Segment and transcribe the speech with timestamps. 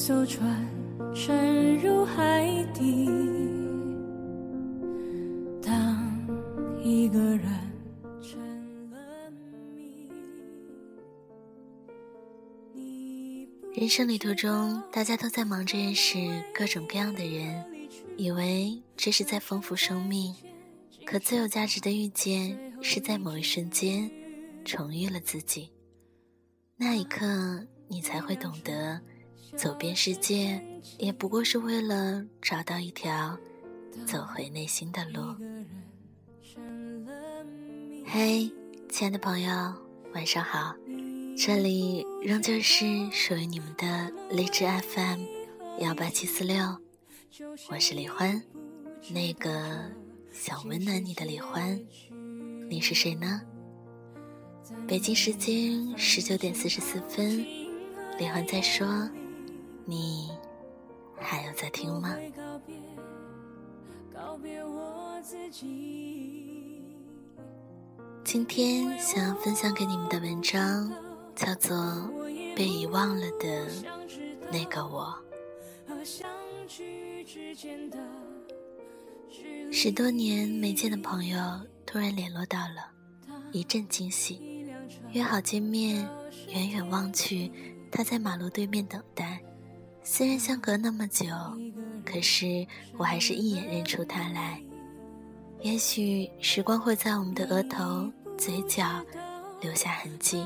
[0.00, 0.66] 艘船
[1.14, 3.06] 沉入海底。
[5.62, 6.26] 当
[6.82, 7.46] 一个人
[8.22, 8.40] 成
[8.90, 10.08] 了谜，
[12.72, 16.16] 你人生旅途中，大家都在忙着认识
[16.54, 17.62] 各种各样的人，
[18.16, 20.34] 以为这是在丰富生命。
[21.04, 24.10] 可最有价值的遇见，是在某一瞬间
[24.64, 25.70] 重遇了自己。
[26.78, 28.98] 那一刻，你才会懂得，
[29.56, 30.62] 走遍世界，
[30.98, 33.38] 也不过是为了找到一条
[34.06, 35.34] 走回内心的路。
[38.06, 38.50] 嘿，
[38.88, 39.50] 亲爱的朋友，
[40.14, 40.74] 晚上好，
[41.36, 45.24] 这里仍旧是属于你们的励志 FM
[45.80, 46.78] 幺八七四六，
[47.68, 48.42] 我是李欢，
[49.10, 49.90] 那个。
[50.32, 51.78] 想温暖你的李欢，
[52.68, 53.42] 你是谁呢？
[54.86, 57.44] 北京时间十九点四十四分，
[58.16, 58.86] 李欢在说，
[59.90, 60.30] 你
[61.20, 62.16] 还有在听吗？
[68.22, 70.92] 今天想要分享给你们的文章
[71.34, 71.76] 叫做
[72.56, 73.66] 《被遗忘了的
[74.52, 75.12] 那个我》。
[79.72, 81.36] 十多年没见的朋友
[81.84, 82.92] 突然联络到了，
[83.50, 84.64] 一阵惊喜。
[85.10, 86.08] 约好见面，
[86.46, 87.50] 远远望去，
[87.90, 89.42] 他在马路对面等待。
[90.02, 91.26] 虽然相隔那么久，
[92.04, 94.60] 可是我还是一眼认出他来。
[95.62, 99.04] 也许时光会在我们的额头、嘴角
[99.60, 100.44] 留下痕迹，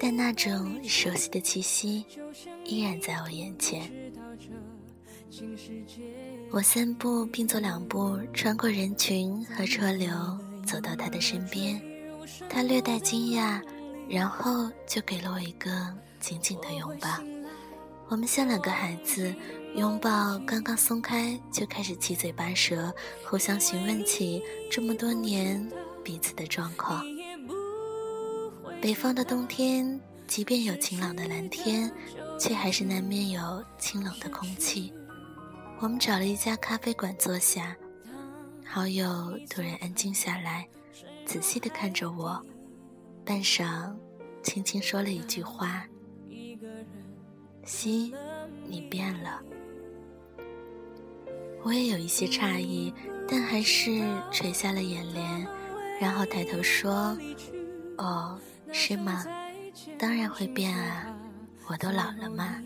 [0.00, 2.04] 但那种熟悉的气息
[2.64, 3.90] 依然在我眼前。
[6.50, 10.10] 我三步并作两步穿过人群和车流，
[10.66, 11.80] 走到他的身边。
[12.48, 13.62] 他略带惊讶，
[14.08, 15.70] 然后就给了我一个
[16.18, 17.08] 紧紧的拥抱。
[18.12, 19.34] 我们像两个孩子，
[19.74, 25.66] 拥抱刚刚松开，就开始七嘴八舌，互相询问起这么多年
[26.04, 27.02] 彼此的状况。
[28.82, 31.90] 北方的冬天，即便有晴朗的蓝天，
[32.38, 34.92] 却还是难免有清冷的空气。
[35.80, 37.74] 我们找了一家咖啡馆坐下，
[38.62, 40.68] 好友突然安静下来，
[41.24, 42.38] 仔细地看着我，
[43.24, 43.90] 半晌，
[44.42, 45.86] 轻轻说了一句话
[47.64, 48.14] ：“西，
[48.66, 49.40] 你变了。”
[51.62, 52.92] 我也有一些诧异，
[53.28, 55.46] 但还是垂下了眼帘，
[56.00, 57.16] 然后抬头说
[57.98, 58.38] ：“哦，
[58.72, 59.24] 是吗？
[59.98, 61.14] 当然会变啊，
[61.68, 62.60] 我都老了嘛。”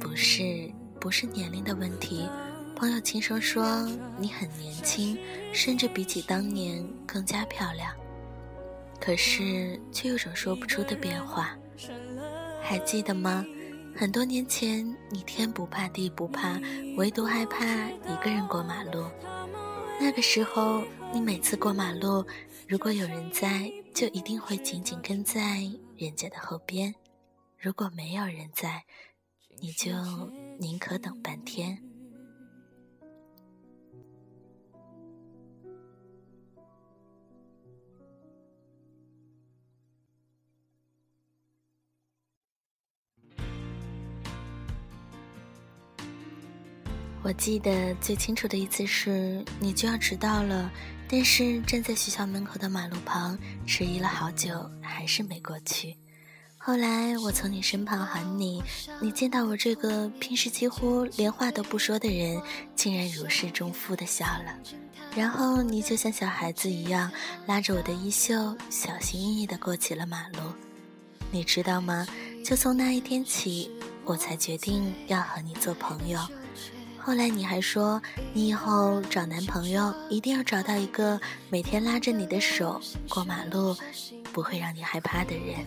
[0.00, 0.70] 不是。
[1.00, 2.28] 不是年龄的问题，
[2.74, 3.88] 朋友轻声说
[4.18, 5.16] ：“你很年轻，
[5.52, 7.94] 甚至比起当年更加漂亮。”
[9.00, 11.56] 可是却有种说不出的变化。
[12.68, 13.46] 还记得吗？
[13.96, 16.60] 很多年前，你天不怕地不怕，
[16.98, 19.06] 唯独害怕一个人过马路。
[19.98, 22.22] 那个时候，你每次过马路，
[22.68, 25.62] 如果有人在，就一定会紧紧跟在
[25.96, 26.92] 人家的后边；
[27.58, 28.84] 如果没有人在，
[29.60, 29.90] 你就
[30.60, 31.82] 宁可等半天。
[47.28, 50.72] 我记得最清楚的一次是，你就要迟到了，
[51.06, 55.94] 但是站在学校门口的马路旁，迟疑了好久，还是没过去。
[56.56, 58.62] 后来我从你身旁喊你，
[58.98, 62.40] 你见到我这个平时几乎连话都不说的人，
[62.74, 64.58] 竟然如释重负的笑了。
[65.14, 67.12] 然后你就像小孩子一样，
[67.46, 70.38] 拉着我的衣袖，小心翼翼地过起了马路。
[71.30, 72.06] 你知道吗？
[72.42, 73.70] 就从那一天起，
[74.06, 76.18] 我才决定要和你做朋友。
[77.08, 78.02] 后来你还说，
[78.34, 81.18] 你以后找男朋友一定要找到一个
[81.48, 82.78] 每天拉着你的手
[83.08, 83.74] 过马路，
[84.30, 85.64] 不会让你害怕的人。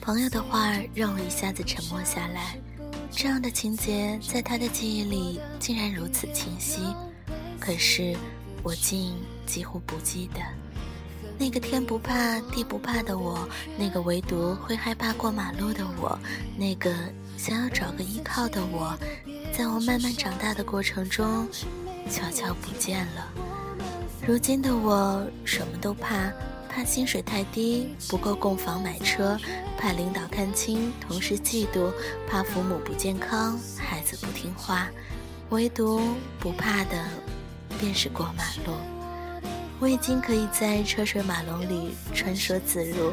[0.00, 2.58] 朋友的话让我一下子沉默下来，
[3.10, 6.80] 这样的情节在他的记忆里竟然如此清晰，
[7.60, 8.16] 可是
[8.62, 10.40] 我竟几乎不记得。
[11.38, 13.46] 那个天不怕地不怕的我，
[13.78, 16.18] 那个唯独会害怕过马路的我，
[16.56, 16.94] 那个
[17.40, 18.94] 想要找个依靠的我，
[19.50, 21.48] 在我慢慢长大的过程中，
[22.10, 23.32] 悄悄不见了。
[24.26, 26.30] 如今的我，什么都怕。
[26.68, 29.38] 怕薪水太低不够供房买车，
[29.78, 31.90] 怕领导看清同事嫉妒，
[32.28, 34.88] 怕父母不健康孩子不听话，
[35.48, 36.00] 唯独
[36.38, 37.04] 不怕的
[37.80, 38.74] 便是过马路。
[39.80, 43.12] 我已经可以在车水马龙里穿梭自如，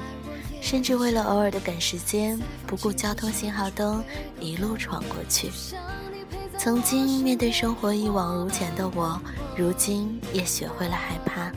[0.69, 4.03] 甚至为了偶尔的赶时间，不顾交通信号灯，
[4.37, 5.49] 一路闯过去。
[6.57, 9.17] 曾经面对生活一往无前的我，
[9.55, 11.49] 如今也学会了害怕，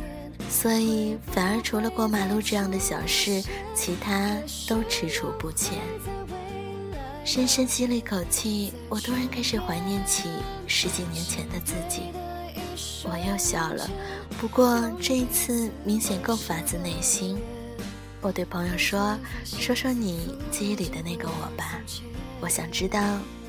[0.48, 3.42] 所以反而除了过马路这样的小事，
[3.74, 4.36] 其他
[4.68, 5.76] 都踟蹰不前。
[7.24, 10.28] 深深吸了一口气，我突然开始怀念起
[10.68, 12.02] 十几年前的自己。
[13.02, 13.90] 我又笑了，
[14.40, 17.36] 不过这一次明显更发自内心。
[18.22, 21.81] 我对朋友说：“说说你记忆里的那个我吧，
[22.40, 23.00] 我想知道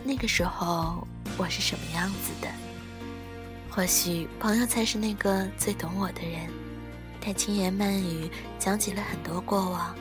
[0.04, 1.06] 那个时候
[1.38, 2.48] 我是什么样子的。”
[3.70, 6.50] 或许朋友才是那个最懂我的人。
[7.20, 9.96] 他轻言慢语讲起了很多过往，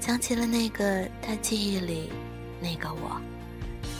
[0.00, 2.10] 讲起了那个他记忆里
[2.60, 3.20] 那个我，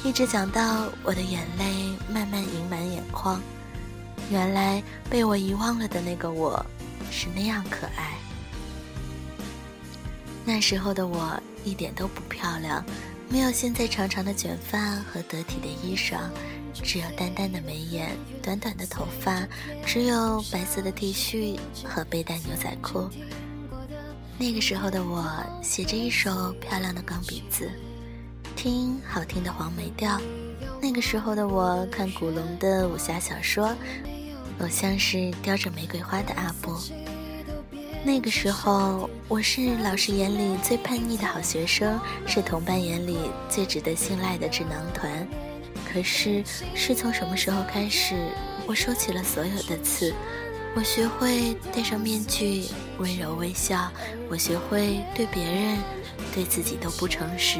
[0.02, 1.64] 一直讲到我的眼泪
[2.12, 3.40] 慢慢盈满眼眶。
[4.30, 6.64] 原来被我遗忘了的那个我，
[7.10, 8.14] 是那样可爱。
[10.44, 12.84] 那时候的我一点都不漂亮，
[13.28, 16.18] 没有现在长长的卷发和得体的衣裳，
[16.74, 18.10] 只有淡淡的眉眼、
[18.42, 19.46] 短短的头发，
[19.86, 23.08] 只有白色的 T 恤和背带牛仔裤。
[24.38, 25.24] 那个时候的我
[25.62, 27.70] 写着一首漂亮的钢笔字，
[28.54, 30.20] 听好听的黄梅调。
[30.82, 33.74] 那个时候的我看古龙的武侠小说。
[34.60, 36.78] 偶像是叼着玫瑰花的阿布。
[38.06, 43.16] 那个时候，我是老师眼里最叛逆的好学生，是同伴眼里
[43.48, 45.26] 最值得信赖的智囊团。
[45.90, 48.28] 可是，是从什么时候开始，
[48.66, 50.14] 我收起了所有的刺？
[50.76, 52.66] 我学会戴上面具，
[52.98, 53.90] 温柔微笑。
[54.28, 55.78] 我学会对别人、
[56.34, 57.58] 对自己都不诚实，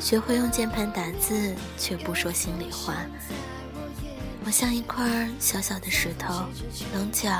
[0.00, 2.96] 学会用键盘打字，却不说心里话。
[4.44, 6.34] 我像一块小小的石头，
[6.92, 7.30] 棱角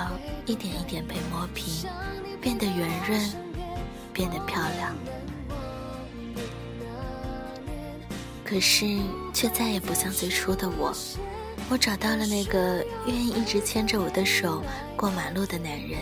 [0.46, 1.88] 一点一点被磨平，
[2.44, 3.18] 变得圆润，
[4.12, 4.94] 变得漂亮。
[8.44, 8.98] 可是，
[9.32, 10.94] 却再也不像最初的我。
[11.70, 14.62] 我找到了那个愿意一直牵着我的手
[14.94, 16.00] 过马路的男人。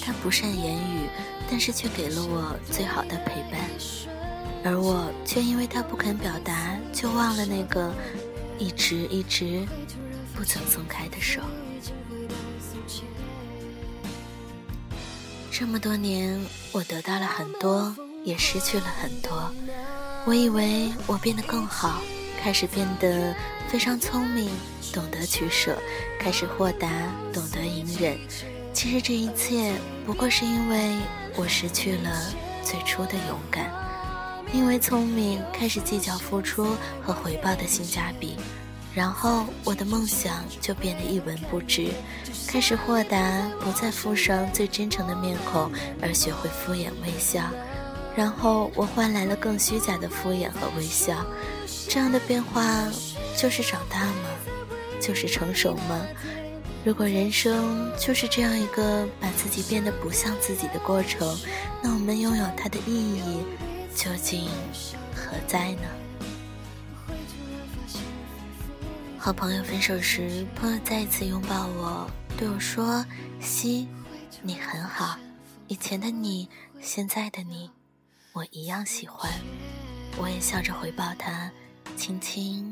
[0.00, 1.08] 他不善言语，
[1.50, 3.60] 但是却给了我最好的陪伴。
[4.64, 7.92] 而我却因为他不肯表达，就忘了那个
[8.60, 9.66] 一直一直。
[10.36, 11.40] 不曾松开的手，
[15.56, 16.36] 这么多年，
[16.72, 19.52] 我得到了很多，也失去了很多。
[20.26, 22.00] 我以为我变得更好，
[22.42, 23.32] 开始变得
[23.68, 24.50] 非常聪明，
[24.92, 25.78] 懂得取舍，
[26.18, 26.88] 开始豁达，
[27.32, 28.18] 懂得隐忍。
[28.72, 29.72] 其实这一切
[30.04, 30.96] 不过是因为
[31.36, 32.10] 我失去了
[32.64, 33.72] 最初的勇敢，
[34.52, 38.36] 因为聪明开始计较付出和回报的性价比。
[38.94, 41.88] 然后我的梦想就变得一文不值，
[42.46, 45.70] 开始豁达，不再附上最真诚的面孔，
[46.00, 47.42] 而学会敷衍微笑。
[48.16, 51.26] 然后我换来了更虚假的敷衍和微笑。
[51.88, 52.88] 这样的变化
[53.36, 54.30] 就是长大吗？
[55.00, 56.00] 就是成熟吗？
[56.84, 61.36] 如果人生就是这样一个把自己变得不像自己的过程，
[61.82, 63.42] 那我们拥有它的意义
[63.96, 64.48] 究竟
[65.12, 66.03] 何在呢？
[69.24, 72.06] 和朋友分手时，朋友再一次拥抱我，
[72.36, 73.02] 对我说
[73.40, 73.88] ：“西，
[74.42, 75.18] 你很好，
[75.66, 76.46] 以前的你，
[76.82, 77.70] 现在的你，
[78.34, 79.32] 我一样喜欢。”
[80.20, 81.50] 我也笑着回报他，
[81.96, 82.70] 轻轻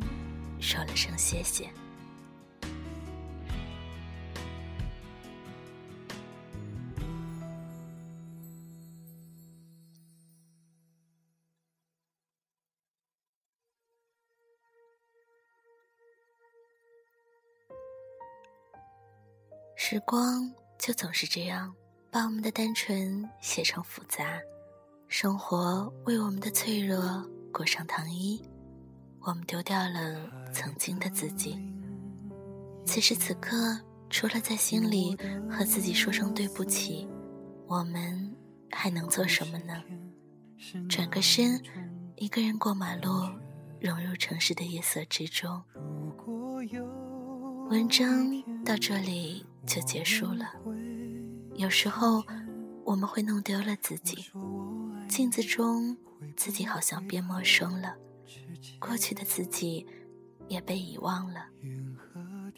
[0.61, 1.71] 说了声谢谢。
[19.92, 21.70] 时光就总是这样，
[22.11, 24.40] 把我们的单纯写成复杂。
[25.06, 27.22] 生活为我们的脆弱
[27.52, 28.42] 裹上糖衣，
[29.20, 31.58] 我们丢掉了曾经的自己。
[32.87, 35.14] 此时此刻，除了在心里
[35.50, 37.06] 和自己说声对不起，
[37.66, 38.34] 我们
[38.70, 39.75] 还能做什么呢？
[40.88, 41.62] 转个身，
[42.16, 43.11] 一个人过马路，
[43.78, 45.62] 融入城市的夜色之中。
[47.68, 49.44] 文章到这里。
[49.66, 50.52] 就结束了。
[51.54, 52.25] 有时候，
[52.85, 54.25] 我们会弄丢了自己，
[55.09, 55.97] 镜子中
[56.37, 57.95] 自己好像变陌生了，
[58.78, 59.87] 过去的自己
[60.49, 61.47] 也被遗忘了。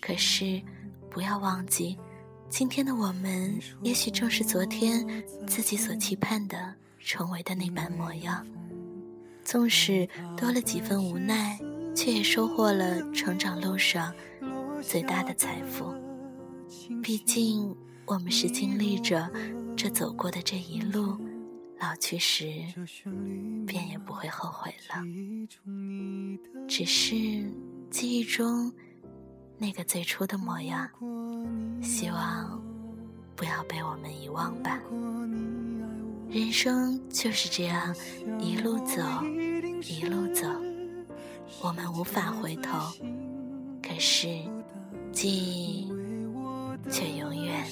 [0.01, 0.63] 可是，
[1.11, 1.99] 不要忘记，
[2.49, 5.07] 今天的我们也许正是昨天
[5.47, 8.47] 自己所期盼的成为的那般模样。
[9.45, 11.59] 纵使多了几分无奈，
[11.95, 14.15] 却也收获了成长路上
[14.83, 15.93] 最大的财富。
[17.03, 17.75] 毕竟，
[18.07, 19.31] 我们是经历着
[19.77, 21.17] 这走过的这一路，
[21.79, 22.47] 老去时
[23.67, 25.03] 便也不会后悔了。
[26.69, 27.15] 只是
[27.91, 28.73] 记忆中
[29.59, 30.89] 那个最初的模样，
[31.83, 32.63] 希望
[33.37, 34.81] 不要被我们遗忘吧。
[36.31, 37.95] 人生就是这样，
[38.41, 39.03] 一路走，
[39.83, 40.49] 一路走，
[41.63, 42.79] 我们无法回头，
[43.81, 44.27] 可是
[45.13, 45.93] 记忆
[46.91, 47.65] 却永远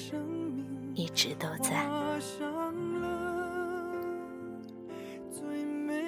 [0.93, 1.87] 一直都在。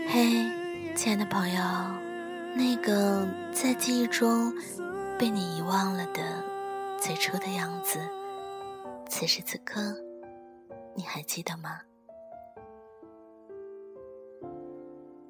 [0.08, 1.64] 嘿，亲爱的朋友，
[2.56, 4.54] 那个在记忆中
[5.20, 6.44] 被你遗忘了的
[7.00, 8.00] 最初的样子，
[9.10, 9.96] 此时此刻，
[10.96, 11.82] 你还记得吗？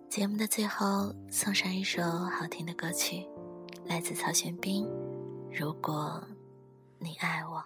[0.10, 3.26] 节目的最后，送上一首好听的歌曲，
[3.86, 4.88] 来自曹轩宾。
[5.52, 6.24] 如果
[7.00, 7.64] 你爱我，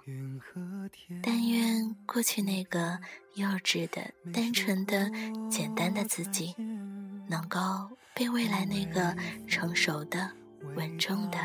[1.21, 2.99] 但愿过去那个
[3.35, 4.01] 幼稚的、
[4.33, 5.09] 单纯的、
[5.49, 6.55] 简单的自己，
[7.27, 7.59] 能够
[8.13, 9.15] 被未来那个
[9.47, 10.31] 成熟的、
[10.75, 11.37] 稳重的、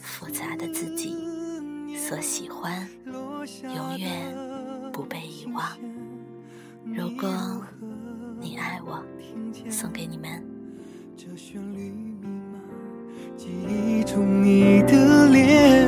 [0.00, 1.16] 复杂的自己
[1.96, 2.88] 所喜欢，
[3.62, 4.34] 永远
[4.92, 5.78] 不被遗忘。
[6.84, 7.66] 如果
[8.40, 9.04] 你爱我。
[9.70, 10.44] 送给你们
[11.16, 12.60] 这旋律密码
[13.36, 15.87] 记忆中你的脸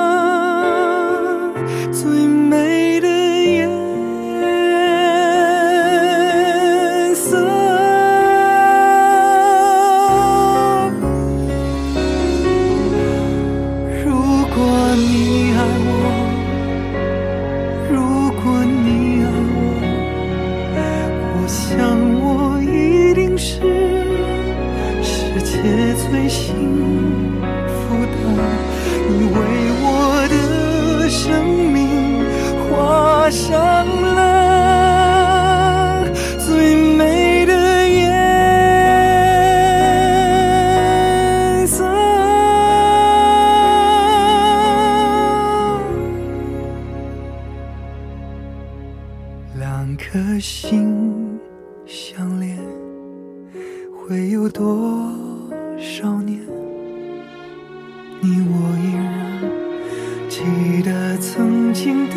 [60.31, 62.15] 记得曾经的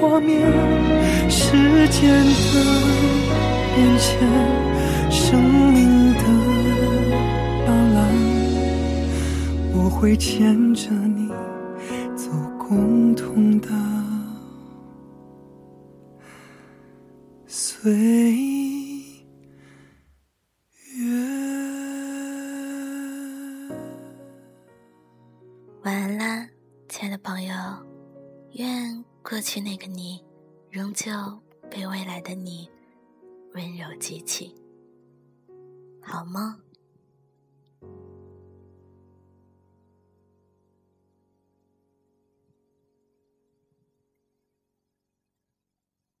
[0.00, 0.40] 画面，
[1.30, 1.52] 时
[1.90, 2.54] 间的
[3.76, 4.18] 变迁，
[5.08, 5.40] 生
[5.72, 6.24] 命的
[7.64, 7.98] 斑斓，
[9.72, 11.28] 我会牵着你
[12.16, 13.68] 走共同的。
[25.90, 26.48] 晚安啦，
[26.88, 27.52] 亲爱的朋友，
[28.52, 30.24] 愿过去那个你，
[30.70, 31.10] 仍旧
[31.68, 32.70] 被未来的你。
[33.54, 34.54] 温柔记起，
[36.00, 36.56] 好梦？